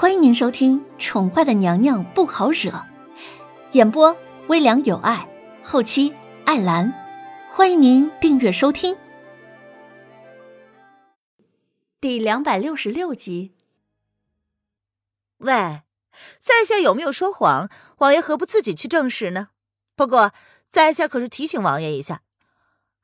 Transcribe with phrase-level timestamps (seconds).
[0.00, 2.70] 欢迎您收听《宠坏的娘娘不好惹》，
[3.72, 5.28] 演播微凉有爱，
[5.64, 6.14] 后期
[6.44, 6.94] 艾兰。
[7.50, 8.96] 欢迎您订阅收听。
[12.00, 13.56] 第两百六十六集。
[15.38, 15.82] 喂，
[16.38, 17.68] 在下有没有说谎？
[17.96, 19.48] 王爷何不自己去证实呢？
[19.96, 20.32] 不过，
[20.68, 22.22] 在下可是提醒王爷一下，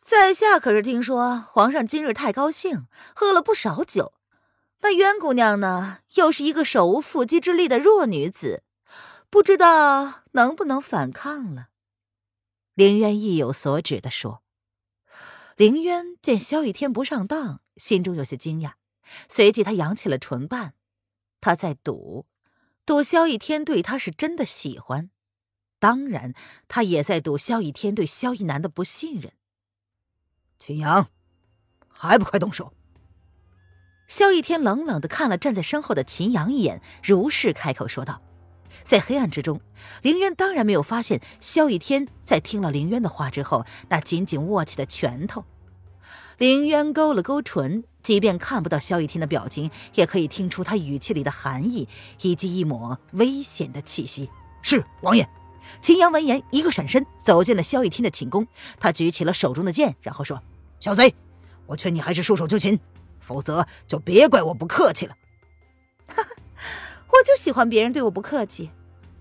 [0.00, 2.86] 在下可是听说皇上今日太高兴，
[3.16, 4.12] 喝了不少酒。
[4.84, 8.64] 那渊姑娘呢，又是一个手无缚鸡之力的弱女子，
[9.30, 11.68] 不知道能不能反抗了。
[12.74, 14.42] 凌渊意有所指的说。
[15.56, 18.74] 凌渊见萧逸天不上当，心中有些惊讶，
[19.26, 20.74] 随即他扬起了唇瓣，
[21.40, 22.26] 他在赌，
[22.84, 25.08] 赌萧逸天对他是真的喜欢。
[25.78, 26.34] 当然，
[26.68, 29.32] 他也在赌萧逸天对萧逸南的不信任。
[30.58, 31.08] 秦阳，
[31.88, 32.74] 还不快动手！
[34.16, 38.22] 萧逸天冷冷的看了站在身后的秦阳一眼，如是开口说道。
[38.84, 39.60] 在黑暗之中，
[40.02, 45.44] 凌渊当然没有发现萧逸天在听了凌渊的话之后，那紧紧握起的拳头。
[46.38, 51.88] 凌渊勾了勾唇，即便看不到萧逸天的表情，也可以听出他语气里的寒意
[52.20, 54.30] 以及一抹危险的气息。
[54.62, 55.28] 是王爷。
[55.82, 58.46] 秦阳闻言，一个闪身走进了萧逸天的寝宫。
[58.78, 60.40] 他举起了手中的剑，然后说
[60.78, 61.12] ：“小贼，
[61.66, 62.78] 我劝你还是束手就擒，
[63.24, 65.16] 否则就别怪我不客气了。”
[66.06, 66.28] 哈哈，
[67.08, 68.70] 我就喜欢别人对我不客气。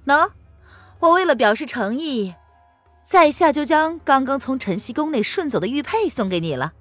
[0.05, 0.31] 喏，
[0.99, 2.35] 我为了表示诚意，
[3.03, 6.73] 在下就将刚刚从晨曦宫内顺走的玉佩送给你了。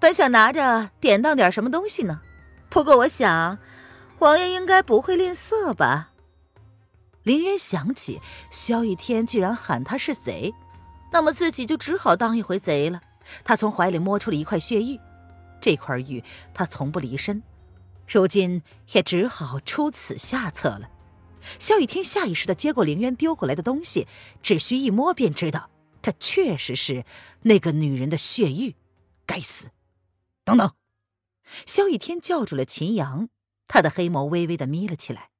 [0.00, 2.22] 本想拿着典当点什么东西呢，
[2.68, 3.58] 不过我想，
[4.18, 6.10] 王爷应该不会吝啬吧。
[7.22, 10.52] 林渊想起萧逸天居然喊他是贼，
[11.12, 13.00] 那么自己就只好当一回贼了。
[13.44, 14.98] 他从怀里摸出了一块血玉，
[15.62, 17.42] 这块玉他从不离身，
[18.06, 20.90] 如今也只好出此下策了。
[21.58, 24.06] 萧雨天下意识的接过林渊丢过来的东西，
[24.42, 25.70] 只需一摸便知道，
[26.02, 27.04] 这确实是
[27.42, 28.76] 那个女人的血玉。
[29.24, 29.70] 该死！
[30.44, 30.74] 等等！
[31.66, 33.28] 萧雨天叫住了秦阳，
[33.66, 35.30] 他的黑眸微微的眯了起来。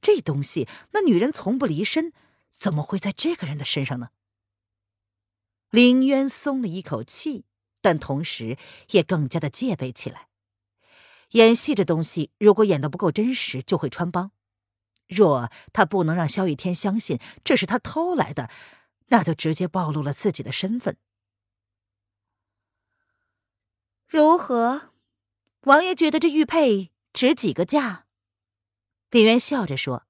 [0.00, 2.12] 这东西，那女人从不离身，
[2.50, 4.08] 怎么会在这个人的身上呢？
[5.70, 7.45] 林渊松了一口气，
[7.86, 8.58] 但同时
[8.90, 10.26] 也更加的戒备起来。
[11.30, 14.32] 演戏这东西，如果演的不够真实，就会穿帮。
[15.06, 18.50] 若他不能让萧雨天相信这是他偷来的，
[19.10, 20.96] 那就直接暴露了自己的身份。
[24.08, 24.90] 如何？
[25.60, 28.06] 王爷觉得这玉佩值几个价？
[29.10, 30.08] 林渊笑着说，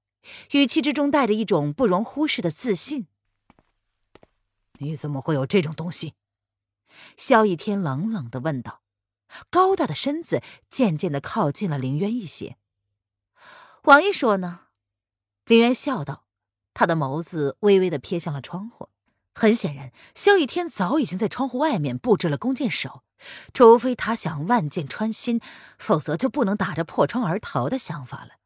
[0.52, 3.06] 语气之中带着一种不容忽视的自信。
[4.78, 6.14] 你怎么会有这种东西？
[7.16, 8.82] 萧逸天冷冷的问道。
[9.50, 12.56] 高大的身子渐渐的靠近了林渊一些。
[13.82, 14.68] 王爷说呢？
[15.44, 16.26] 林渊笑道，
[16.72, 18.88] 他的眸子微微的瞥向了窗户。
[19.34, 23.02] 很显然，萧逸天早已经在窗户外面布置了弓箭手，
[23.52, 25.40] 除非他想万箭穿心，
[25.78, 28.36] 否则就不能打着破窗而逃的想法了。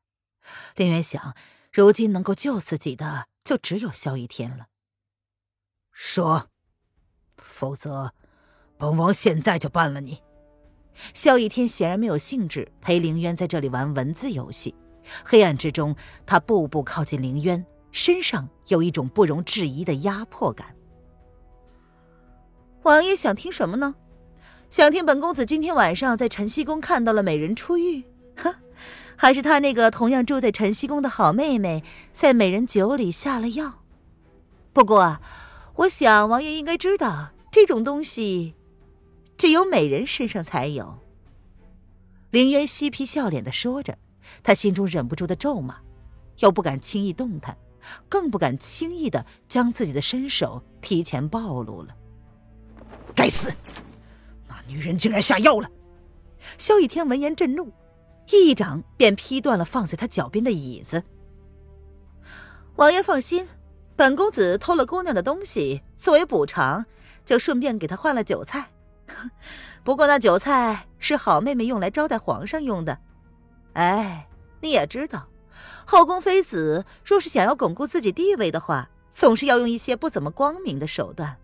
[0.75, 1.37] 林渊想，
[1.72, 4.66] 如今能够救自己的就只有萧逸天了。
[5.93, 6.50] 说，
[7.37, 8.15] 否则，
[8.81, 10.23] 本王现在就办了你。
[11.13, 14.75] 萧逸天显然没有兴致陪凌渊在这里玩文字游戏。
[15.23, 20.75] 黑暗之中，他步步靠近凌渊，身上有一种不容置疑的压迫感。
[22.83, 23.95] 王爷想听什么呢？
[24.71, 28.03] 想听本公子今天晚上在晨曦宫看到了美人出浴？
[28.37, 28.55] 哼！
[29.15, 33.83] 还是他那个同样住在晨曦宫的好妹妹，在美人酒里下了药。
[34.73, 35.19] 不过，
[35.75, 38.55] 我想王爷应该知道，这种东西
[39.41, 40.99] 只有美人身上才有。
[42.31, 43.97] 凌渊嬉皮笑脸的说着，
[44.43, 45.78] 他心中忍不住的咒骂，
[46.41, 47.56] 又不敢轻易动弹，
[48.06, 51.97] 更不敢轻易的将自己的身手提前暴露了。
[53.17, 53.51] 该死，
[54.47, 55.71] 那女人竟然下药了！
[56.59, 57.72] 萧逸天闻言震怒。
[58.31, 61.03] 一掌便劈断了放在他脚边的椅子。
[62.77, 63.48] 王爷放心，
[63.97, 66.84] 本公子偷了姑娘的东西，作为补偿，
[67.25, 68.71] 就顺便给她换了酒菜。
[69.83, 72.98] 不过那酒菜是好妹妹用来招待皇上用的。
[73.72, 74.28] 哎，
[74.60, 75.28] 你也知道，
[75.86, 81.36] 后宫妃子若是想要巩固自己地位的话，总是要用一些不怎么光明的手段。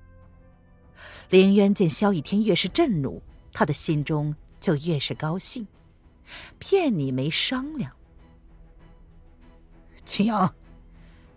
[1.29, 3.23] 凌渊见萧逸天越是震怒，
[3.53, 5.67] 他的心中就越是高兴。
[6.59, 7.93] 骗你没商量，
[10.05, 10.55] 秦阳，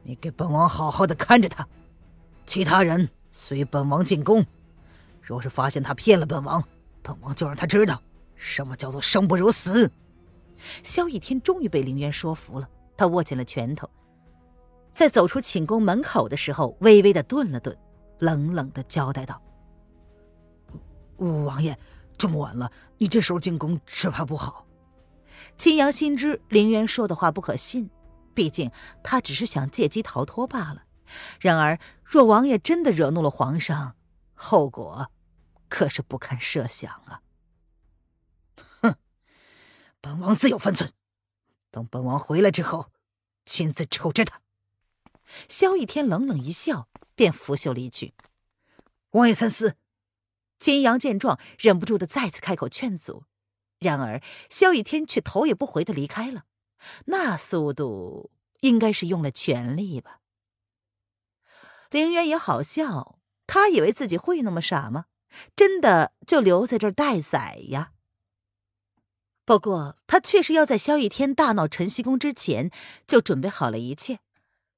[0.03, 1.67] 你给本王好好的看着他，
[2.45, 4.45] 其他人随本王进宫。
[5.29, 6.63] 若是发现他骗了本王，
[7.03, 8.01] 本王就让他知道
[8.35, 9.91] 什么叫做生不如死。
[10.81, 12.67] 萧逸天终于被凌渊说服了，
[12.97, 13.87] 他握紧了拳头，
[14.89, 17.77] 在走出寝宫门口的时候，微微的顿了顿，
[18.17, 19.39] 冷冷的交代道
[21.45, 21.77] ：“王爷，
[22.17, 24.65] 这么晚了，你这时候进宫，只怕不好。”
[25.59, 27.91] 秦阳心知凌渊说的话不可信，
[28.33, 28.71] 毕竟
[29.03, 30.85] 他只是想借机逃脱罢了。
[31.39, 33.93] 然而，若王爷真的惹怒了皇上，
[34.33, 35.11] 后果
[35.69, 37.21] 可是不堪设想啊！
[38.81, 38.95] 哼，
[40.01, 40.91] 本王自有分寸。
[41.71, 42.91] 等本王回来之后，
[43.45, 44.41] 亲自处置他。
[45.47, 48.15] 萧逸天冷冷一笑，便拂袖离去。
[49.11, 49.77] 王爷三思。
[50.57, 53.23] 秦阳见状，忍不住的再次开口劝阻。
[53.77, 56.45] 然而，萧逸天却头也不回的离开了。
[57.05, 58.31] 那速度，
[58.61, 60.19] 应该是用了全力吧？
[61.91, 65.05] 凌渊也好笑，他以为自己会那么傻吗？
[65.55, 67.91] 真的就留在这儿待宰呀？
[69.45, 72.69] 不过，他确实要在萧逸天大闹晨曦宫之前
[73.07, 74.19] 就准备好了一切。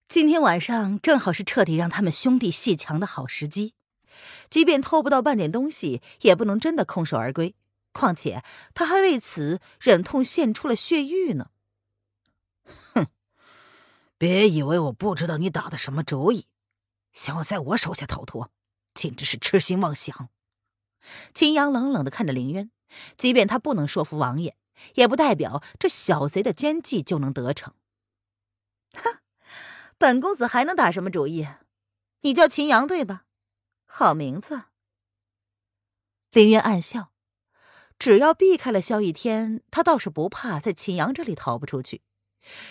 [0.08, 3.74] 今天晚上正好是彻底让他们兄弟戏强的好时机，
[4.50, 7.56] 即便偷不到半点东西，也不能真的空手而归。
[7.94, 8.44] 况且
[8.74, 11.50] 他还为此忍痛献出了血玉呢。
[12.94, 13.08] 哼，
[14.18, 16.46] 别以为我不知道你打的什么主意，
[17.12, 18.50] 想要在我手下逃脱，
[18.94, 20.30] 简直是痴心妄想。
[21.34, 22.72] 秦阳冷冷的看着凌渊，
[23.18, 24.56] 即便他不能说服王爷，
[24.96, 27.74] 也不代表这小贼的奸计就能得逞。
[28.94, 29.20] 哼，
[29.98, 31.48] 本公子还能打什么主意？
[32.22, 33.26] 你叫秦阳对吧？
[33.86, 34.64] 好名字。
[36.32, 37.12] 凌渊暗笑。
[38.00, 42.02] 只要避开了萧逸天，他倒是不怕在秦阳这里逃不出去。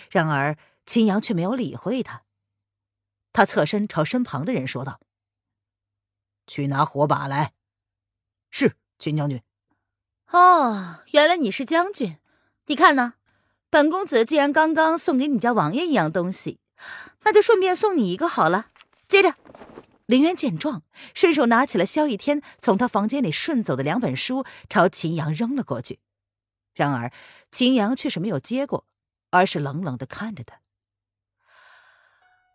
[0.09, 2.25] 然而秦阳却没有理会他，
[3.31, 4.99] 他侧身朝身旁的人说道
[6.47, 7.53] ：“去拿火把来。”
[8.51, 9.41] 是秦将军。
[10.27, 12.17] 哦，原来你是将军。
[12.67, 13.15] 你看呢？
[13.69, 16.59] 本公子既然刚刚送给你家王爷一样东西，
[17.23, 18.67] 那就顺便送你一个好了。
[19.07, 19.35] 接着。
[20.07, 20.83] 林渊见状，
[21.13, 25.99] 顺手拿起了萧逸天从他房间里顺走的两本书，朝秦阳扔了过去。
[26.73, 27.13] 然而，
[27.49, 28.85] 秦阳却是没有接过，
[29.29, 30.59] 而是冷冷的看着他。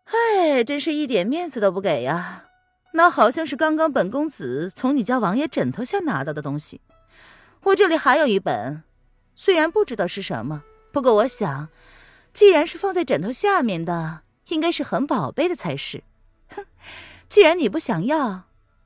[0.05, 2.46] 哎，真是一点面子都不给呀！
[2.97, 6.81] 那好像是刚刚本公子从你家王爷枕头下拿到的东西。
[7.65, 8.83] 我这里还有一本，
[9.35, 11.69] 虽然不知道是什么，不过我想，
[12.33, 16.03] 既然是放在枕头下面的，应该是很宝贝的才是。
[16.49, 16.65] 哼！
[17.29, 18.45] 既然你不想要，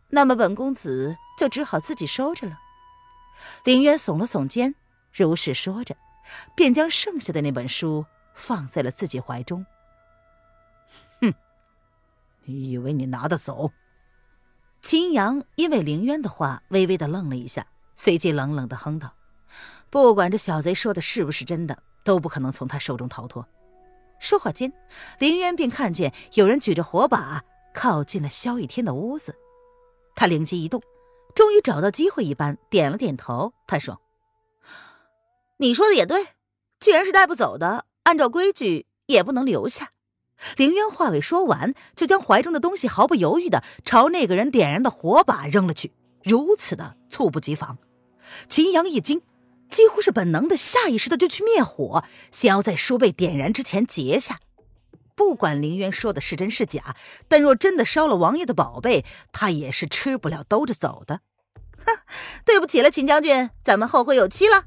[0.09, 2.59] 那么本公子就只好自己收着了。
[3.63, 4.75] 林渊耸了耸肩，
[5.13, 5.95] 如是说着，
[6.53, 9.65] 便将剩下的那本书放在了自己怀中。
[11.21, 11.33] 哼，
[12.43, 13.71] 你以为你拿得走？
[14.91, 17.65] 秦阳因为林渊的话微微的愣了一下，
[17.95, 19.13] 随即冷冷的哼道
[19.89, 23.47] ：“不管这小贼说的是不是真的，都不可能从他手中逃脱。”
[24.19, 24.73] 说话间，
[25.17, 27.41] 林渊便看见有人举着火把。
[27.73, 29.33] 靠近了萧逸天的屋子，
[30.13, 30.83] 他灵机一动，
[31.33, 33.53] 终于找到机会一般，点了点头。
[33.65, 34.01] 他说
[35.59, 36.27] ：“你说的也对，
[36.81, 39.91] 既然是带不走的，按照规矩也不能留下。”
[40.57, 45.93] 凌渊话未说完，就将怀中的东西毫不犹豫的朝那个人点燃的火把扔了去，
[46.23, 47.77] 如此的猝不及防。
[48.47, 49.21] 秦阳一惊，
[49.69, 54.39] 几乎是本能的、下意识的就去灭火，想要在书被点燃之前截下。
[55.15, 56.95] 不管林渊说的是真是假，
[57.27, 61.21] 但若真的烧了王爷的宝贝，他也是吃不了兜着走的。
[61.85, 61.99] 哼，
[62.45, 64.65] 对不起了，秦将军，咱们后会有期了。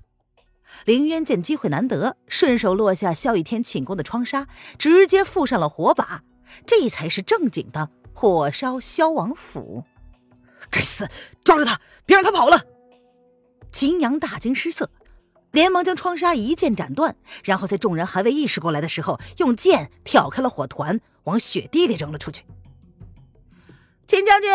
[0.85, 6.23] 凌渊见机会难得，顺手落下萧逸天寝宫的窗纱，直接附上了火把，
[6.67, 9.85] 这才是正经的火烧萧王府。
[10.71, 11.09] 该死，
[11.45, 12.65] 抓住他，别让他跑了！
[13.71, 14.91] 秦阳大惊失色。
[15.53, 22.45] 连忙将窗纱一剑斩断，然后在众人还未意识过来的时候，用剑挑开了火团，往雪地里扔了出去。
[24.09, 24.51] 秦将军，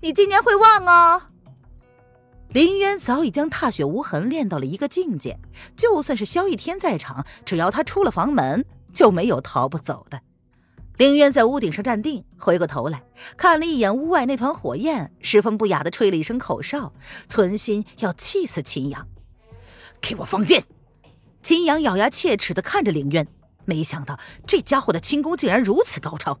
[0.00, 1.22] 你今年会忘哦。
[2.54, 5.40] 林渊早已将踏雪无痕练到了一个境界，
[5.76, 10.20] 就算是萧逸天在场，只要他出了房门，就没有逃不走的。
[10.96, 13.02] 林渊在屋顶上站定，回过头来
[13.36, 16.92] 看了一眼屋外那团火焰，十分不雅的吹了一声口哨，
[17.26, 19.08] 存心要气死秦阳。
[20.00, 20.62] 给我放箭！
[21.42, 23.26] 秦阳咬牙切齿的看着林渊，
[23.64, 26.38] 没想到这家伙的轻功竟然如此高超。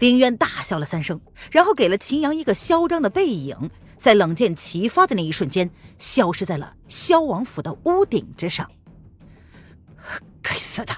[0.00, 1.20] 林渊大笑了三声，
[1.52, 3.70] 然后给了秦阳一个嚣张的背影，
[4.00, 8.70] 在冷箭齐发的那一瞬间，消失在了萧王府的屋顶之上。
[10.40, 10.94] 该死的！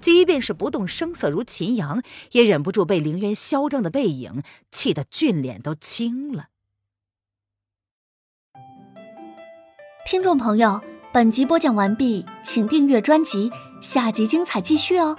[0.00, 2.02] 即便是不动声色如秦阳，
[2.32, 6.46] 也忍不住被凌渊嚣张的背影气得俊脸都青了。
[10.06, 10.80] 听众朋友，
[11.12, 13.50] 本集播讲完毕，请订阅专辑，
[13.82, 15.18] 下集精彩继续哦。